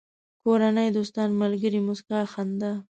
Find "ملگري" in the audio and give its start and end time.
1.41-1.79